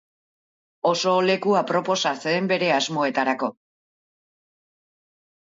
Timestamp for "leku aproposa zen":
1.25-2.49